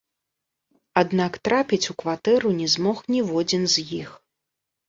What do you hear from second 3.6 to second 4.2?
з іх.